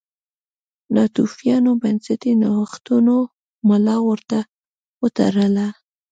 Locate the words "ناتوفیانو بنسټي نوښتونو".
0.95-3.15